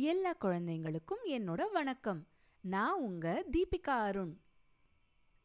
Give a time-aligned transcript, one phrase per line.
[0.00, 2.28] எல்லா குழந்தைங்களுக்கும் என்னோட வணக்கம்.
[2.60, 4.40] நான் உங்க தீபிகா அருண்.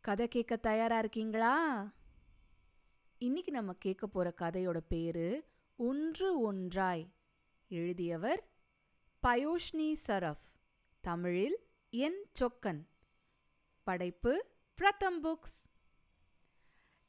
[0.00, 1.90] கதை கேட்க தயாரா இருக்கீங்களா?
[3.18, 5.44] இன்னைக்கு நம்ம கேட்க போற கதையோட பேரு
[5.76, 7.08] ஒன்று ஒன்றாய்.
[7.68, 8.50] எழுதியவர்
[9.26, 10.54] பயோஷ்னி சரஃப்.
[11.00, 11.58] தமிழில்
[11.90, 12.84] என் சொக்கன்.
[13.82, 15.64] படைப்பு பிரதம் புக்ஸ்.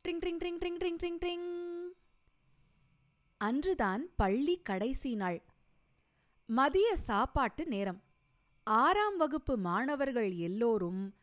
[0.03, 1.17] ட்ரிங் ட்ரிங் ட்ரிங் ட்ரிங் ட்ரிங் ட்ரிங்.
[1.21, 1.87] ட்ரிங்
[3.37, 5.43] அன்றுதான் பள்ளி கடைசி நாள்.
[6.45, 8.03] மதிய சாப்பாட்டு நேரம்.
[8.63, 11.13] ஆறாம் வகுப்பு மாணவர்கள் எல்லோரும்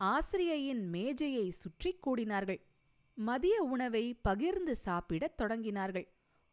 [0.00, 2.60] ஆசிரியையின் மேஜையை சுற்றி கூடினார்கள்.
[3.14, 6.08] மதிய உணவை பகிர்ந்து சாப்பிடத் தொடங்கினார்கள்.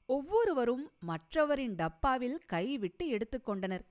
[0.06, 3.86] ஒவ்வொருவரும் மற்றவரின் டப்பாவில் கைவிட்டு எடுத்துக்கொண்டனர்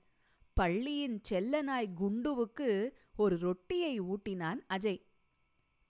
[0.53, 5.01] பள்ளியின் செல்லநாய் குண்டுவுக்கு ஒரு ரொட்டியை ஊட்டினான் அஜய்.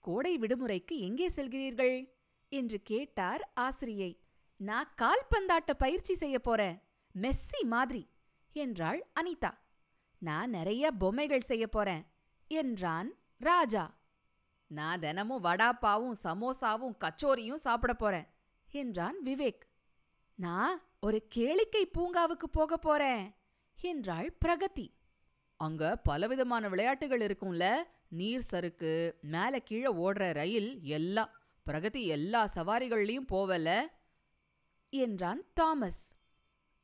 [0.00, 2.12] கோடை விடுமுறைக்கு எங்கே செல்கிறீர்கள்?
[2.48, 4.20] என்று கேட்டார் ஆசிரியை.
[4.56, 6.82] நான் கால்பந்தாட்ட பயிற்சி செய்ய போறேன்.
[7.20, 8.08] மெஸ்ஸி மாதிரி.
[8.52, 9.58] என்றாள் அனிதா.
[10.18, 12.06] நான் நிறைய பொம்மைகள் செய்ய போறேன்
[12.48, 13.94] என்றான் ராஜா.
[14.66, 18.26] நான் தினமும் வடாப்பாவும் சமோசாவும் கச்சோரியும் சாப்பிட போறேன்
[18.70, 19.60] என்றான் விவேக்.
[20.34, 23.34] நான் ஒரு கேளிக்கை பூங்காவுக்கு போக போறேன்
[23.80, 24.96] என்றாள் பிரகதி.
[25.56, 27.74] அங்க பலவிதமான விளையாட்டுகள் இருக்கும்ல.
[28.08, 31.30] நீர் சறுக்கு மேல கீழே ஓடுற ரயில் எல்லாம்.
[31.66, 33.98] பிரகதி எல்லா சவாரிகள்லயும் போவல
[34.90, 36.12] என்றான் தாமஸ்.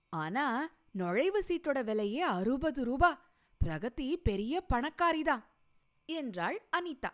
[0.09, 3.11] ஆனா நுழைவு சீட்டோட விலையே அறுபது ரூபா.
[3.61, 5.45] பிரகதி பெரிய பணக்காரிதான்
[6.09, 7.11] என்றாள் அனிதா.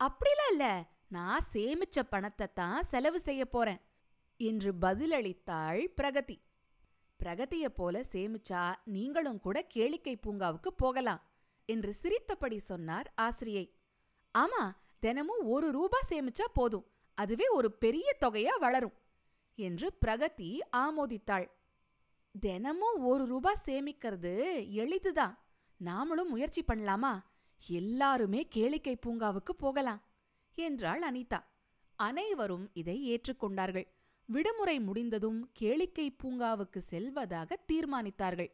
[0.00, 0.66] அப்படிலாம் இல்ல
[1.08, 3.80] நான் சேமிச்ச பணத்தை தான் செலவு செய்ய போறேன்
[4.40, 6.36] என்று பதிலளித்தாள் பிரகதி.
[7.20, 11.22] பிரகதிய போல சேமிச்சா நீங்களும் கூட கேளிக்கை பூங்காவுக்கு போகலாம்
[11.68, 13.66] என்று சிரித்தபடி சொன்னார் ஆசிரியை.
[14.34, 14.64] ஆமா
[14.98, 18.96] தினமும் ஒரு ரூபா சேமிச்சா போதும் அதுவே ஒரு பெரிய தொகையா வளரும்
[19.58, 21.46] என்று பிரகதி ஆமோதித்தாள்.
[22.40, 24.34] தினமும் ஒரு ரூபா சேமிக்கிறது
[24.70, 25.38] எளிதுதான்.
[25.84, 27.20] நாமளும் முயற்சி பண்ணலாமா?
[27.68, 30.02] எல்லாருமே கேளிக்கை பூங்காவுக்கு போகலாம்
[30.54, 31.44] என்றாள் அனிதா.
[31.96, 33.86] அனைவரும் இதை ஏற்றுக்கொண்டார்கள்.
[34.24, 38.50] விடுமுறை முடிந்ததும் கேளிக்கை பூங்காவுக்கு செல்வதாக தீர்மானித்தார்கள்.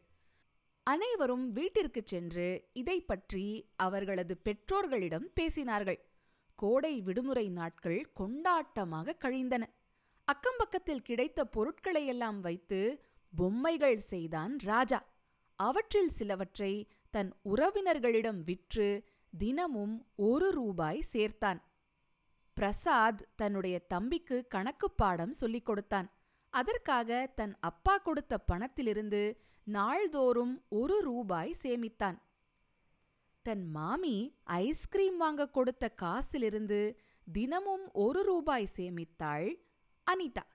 [0.83, 5.99] அனைவரும் வீட்டிற்குச் சென்று இதை பற்றி அவர்களது பெற்றோர்களிடம் பேசினார்கள்.
[6.55, 9.69] கோடை விடுமுறை நாட்கள் கொண்டாட்டமாக கழிந்தன.
[10.31, 13.05] அக்கம்பக்கத்தில் கிடைத்த பொருட்களையெல்லாம் வைத்து
[13.35, 15.05] பொம்மைகள் செய்தான் ராஜா.
[15.55, 19.03] அவற்றில் சிலவற்றை தன் உறவினர்களிடம் விற்று
[19.37, 21.61] தினமும் ஒரு ரூபாய் சேர்த்தான்.
[22.53, 26.11] பிரசாத் தன்னுடைய தம்பிக்கு கணக்கு பாடம் சொல்லிக் கொடுத்தான்.
[26.49, 32.17] அதற்காக தன் அப்பா கொடுத்த பணத்திலிருந்து நாள்தோறும் ஒரு ரூபாய் சேமித்தான்.
[33.41, 36.95] தன் மாமி ஐஸ்கிரீம் வாங்க கொடுத்த காசிலிருந்து
[37.31, 39.55] தினமும் ஒரு ரூபாய் சேமித்தாள்
[40.11, 40.45] அனிதா.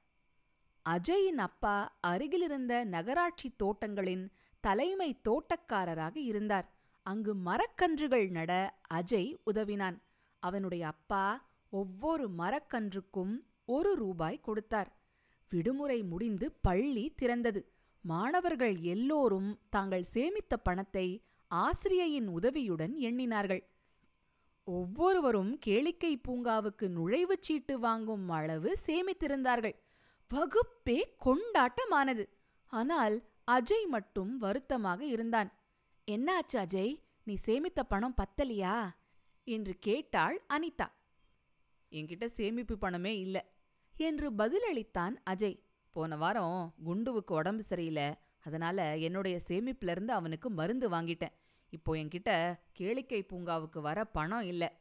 [0.93, 4.25] அஜயின் அப்பா அருகிலிருந்த நகராட்சி தோட்டங்களின்
[4.61, 6.67] தலைமை தோட்டக்காரராக இருந்தார்.
[7.03, 8.53] அங்கு மரக்கன்றுகள் நட
[8.95, 9.97] அஜய் உதவினான்.
[10.43, 11.25] அவனுடைய அப்பா
[11.71, 13.35] ஒவ்வொரு மரக்கன்றுக்கும்
[13.65, 14.91] ஒரு ரூபாய் கொடுத்தார்.
[15.49, 17.63] விடுமுறை முடிந்து பள்ளி திறந்தது.
[18.01, 21.07] மாணவர்கள் எல்லோரும் தாங்கள் சேமித்த பணத்தை
[21.51, 23.63] ஆசிரியையின் உதவியுடன் எண்ணினார்கள்.
[24.65, 29.77] ஒவ்வொருவரும் கேளிக்கை பூங்காவுக்கு நுழைவுச் சீட்டு வாங்கும் அளவு சேமித்திருந்தார்கள்.
[30.35, 32.29] வகுப்பே கொண்டாட்டமானது.
[32.67, 35.53] ஆனால் அஜய் மட்டும் வருத்தமாக இருந்தான்.
[36.11, 37.03] என்னாச்சு அஜய்?
[37.23, 38.91] நீ சேமித்த பணம் பத்தலியா?
[39.45, 40.87] என்று கேட்டாள் அனிதா.
[41.91, 43.45] என்கிட்ட சேமிப்பு பணமே இல்ல
[43.97, 45.63] என்று பதிலளித்தான் அஜய்.
[45.91, 48.15] போன வாரம் குண்டுவுக்கு உடம்பு சரியில்லை.
[48.41, 51.33] அதனால என்னுடைய சேமிப்புல இருந்து அவனுக்கு மருந்து வாங்கிட்டேன்.
[51.69, 54.73] இப்போ என்கிட்ட கேளிக்கை பூங்காவுக்கு வர பணம் இல்ல.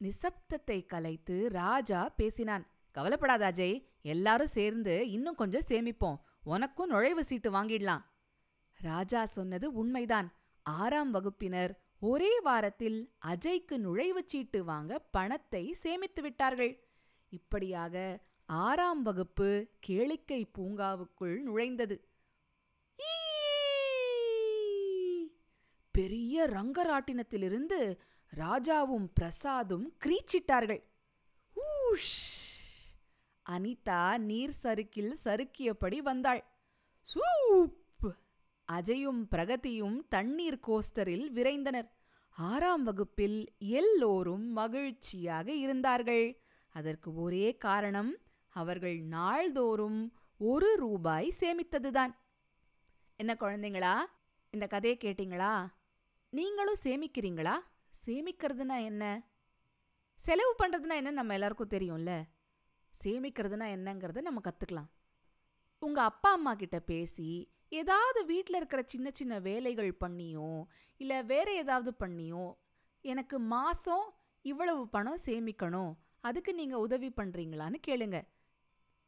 [0.00, 2.66] நிசப்தத்தை கலைத்து ராஜா பேசினான்.
[2.90, 3.89] கவலைப்படாத அஜய்.
[4.02, 6.18] எல்லாரும் சேர்ந்து இன்னும் கொஞ்சம் சேமிப்போம்.
[6.44, 8.04] உனக்கும் நுழைவு சீட்டு வாங்கிடலாம்.
[8.74, 10.34] ராஜா சொன்னது உண்மைதான்.
[10.62, 16.84] ஆறாம் வகுப்பினர் ஒரே வாரத்தில் அஜய்க்கு நுழைவுச் சீட்டு வாங்க பணத்தை சேமித்து விட்டார்கள்.
[17.28, 22.08] இப்படியாக ஆறாம் வகுப்பு கேளிக்கை பூங்காவுக்குள் நுழைந்தது.
[25.90, 27.98] பெரிய ரங்கராட்டினத்திலிருந்து
[28.36, 30.82] ராஜாவும் பிரசாதும் கிரீச்சிட்டார்கள்.
[31.56, 32.49] ஊஷ்!
[33.46, 36.44] அனிதா நீர் சறுக்கில் சறுக்கியபடி வந்தாள்.
[37.00, 37.78] சூப்!
[38.72, 41.88] அஜயும் பிரகதியும் தண்ணீர் கோஸ்டரில் விரைந்தனர்.
[42.36, 46.26] ஆறாம் வகுப்பில் எல்லோரும் மகிழ்ச்சியாக இருந்தார்கள்.
[46.74, 48.16] அதற்கு ஒரே காரணம்
[48.48, 50.00] அவர்கள் நாள்தோறும்
[50.38, 52.12] ஒரு ரூபாய் சேமித்ததுதான்.
[53.16, 53.94] என்ன குழந்தைங்களா?
[54.50, 55.66] இந்த கதையை கேட்டீங்களா?
[56.32, 57.56] நீங்களும் சேமிக்கிறீங்களா?
[58.06, 59.22] சேமிக்கிறதுனா என்ன?
[60.20, 61.10] செலவு பண்ணுறதுனா என்ன?
[61.10, 62.12] நம்ம எல்லாருக்கும் தெரியும்ல.
[62.92, 64.90] சேமிக்கிறதுனா என்னங்கிறத நம்ம கற்றுக்கலாம்
[65.82, 67.30] உங்கள் அப்பா அம்மா கிட்ட பேசி
[67.68, 70.66] ஏதாவது வீட்ல இருக்கிற சின்ன சின்ன வேலைகள் பண்ணியோ
[70.96, 72.44] இல்ல வேற ஏதாவது பண்ணியோ
[73.04, 74.06] எனக்கு மாசம்
[74.44, 78.18] இவ்வளவு பணம் சேமிக்கணும் அதுக்கு நீங்க உதவி பண்றீங்களான்னு கேளுங்க.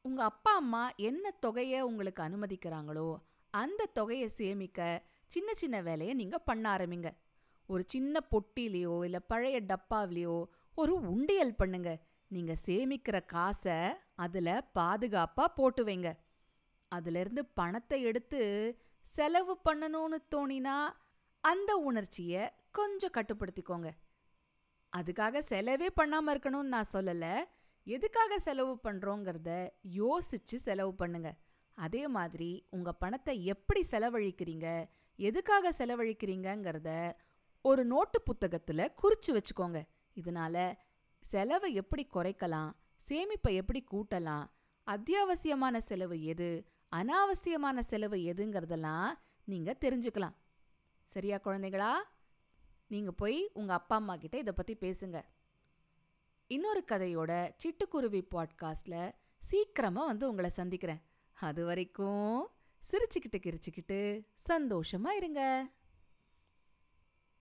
[0.04, 3.08] உங்க அப்பா அம்மா என்ன தொகையை உங்களுக்கு அனுமதிக்கிறாங்களோ
[3.50, 7.10] அந்த தொகையை சேமிக்க சின்ன சின்ன வேலையை நீங்க பண்ண ஆரம்பிங்க.
[7.66, 10.44] ஒரு சின்ன பொட்டிலேயோ இல்ல பழைய டப்பாவிலேயோ
[10.74, 11.90] ஒரு உண்டியல் பண்ணுங்க.
[12.32, 13.78] நீங்க சேமிக்கிற காசை
[14.14, 16.10] அதுல பாதுகாப்பா போட்டு வைங்க
[16.92, 18.40] அதுல இருந்து பணத்தை எடுத்து
[19.06, 20.76] செலவு பண்ணணும்னு தோணினா
[21.44, 23.88] அந்த உணர்ச்சிய கொஞ்சம் கட்டுப்படுத்திக்கோங்க.
[24.92, 27.26] அதுக்காக செலவே பண்ணாம இருக்கணும்னு நான் சொல்லல.
[27.86, 29.50] எதுக்காக செலவு பண்றோங்கிறத
[29.96, 31.30] யோசிச்சு செலவு பண்ணுங்க.
[31.78, 34.88] அதே மாதிரி உங்க பணத்தை எப்படி செலவழிக்கிறீங்க
[35.18, 36.90] எதுக்காக செலவழிக்கிறீங்கங்கிறத
[37.64, 39.80] ஒரு நோட்டு புத்தகத்துல குறிச்சு வச்சுக்கோங்க.
[40.14, 40.56] இதனால
[41.22, 42.72] செலவை எப்படி குறைக்கலாம்?
[43.08, 44.46] சேமிப்பை எப்படி கூட்டலாம்?
[44.86, 46.66] அத்தியாவசியமான செலவு எது?
[46.96, 49.12] அனாவசியமான செலவு எதுங்கிறதெல்லாம்
[49.44, 50.34] நீங்க தெரிஞ்சுக்கலாம்.
[51.04, 51.90] சரியா குழந்தைங்களா
[52.86, 55.22] நீங்க போய் உங்க அப்பா அம்மா கிட்ட இதை பத்தி பேசுங்க.
[56.46, 61.02] இன்னொரு கதையோட சிட்டுக்குருவி பாட்காஸ்ட்ல சீக்கிரமா வந்து உங்களை சந்திக்கிறேன்.
[61.32, 62.50] அது வரைக்கும்
[62.90, 65.68] சிரிச்சுக்கிட்டு கிரிச்சுக்கிட்டு சந்தோஷமா இருங்க.